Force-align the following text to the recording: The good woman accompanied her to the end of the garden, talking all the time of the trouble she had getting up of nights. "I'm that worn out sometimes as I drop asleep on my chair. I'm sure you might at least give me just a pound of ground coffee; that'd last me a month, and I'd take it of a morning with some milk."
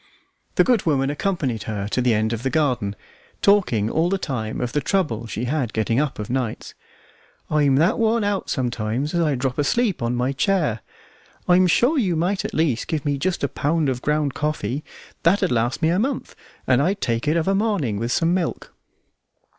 The 0.55 0.63
good 0.63 0.87
woman 0.87 1.11
accompanied 1.11 1.61
her 1.69 1.87
to 1.89 2.01
the 2.01 2.15
end 2.15 2.33
of 2.33 2.41
the 2.41 2.49
garden, 2.49 2.95
talking 3.39 3.87
all 3.87 4.09
the 4.09 4.17
time 4.17 4.59
of 4.59 4.71
the 4.71 4.81
trouble 4.81 5.27
she 5.27 5.43
had 5.45 5.73
getting 5.73 5.99
up 5.99 6.17
of 6.17 6.27
nights. 6.27 6.73
"I'm 7.51 7.75
that 7.75 7.99
worn 7.99 8.23
out 8.23 8.49
sometimes 8.49 9.13
as 9.13 9.19
I 9.19 9.35
drop 9.35 9.59
asleep 9.59 10.01
on 10.01 10.15
my 10.15 10.31
chair. 10.31 10.79
I'm 11.47 11.67
sure 11.67 11.99
you 11.99 12.15
might 12.15 12.43
at 12.43 12.55
least 12.55 12.87
give 12.87 13.05
me 13.05 13.19
just 13.19 13.43
a 13.43 13.47
pound 13.47 13.89
of 13.89 14.01
ground 14.01 14.33
coffee; 14.33 14.83
that'd 15.21 15.51
last 15.51 15.83
me 15.83 15.89
a 15.89 15.99
month, 15.99 16.35
and 16.65 16.81
I'd 16.81 16.99
take 16.99 17.27
it 17.27 17.37
of 17.37 17.47
a 17.47 17.53
morning 17.53 17.97
with 17.99 18.11
some 18.11 18.33
milk." 18.33 18.73